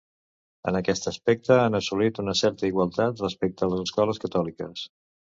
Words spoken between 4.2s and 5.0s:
catòliques.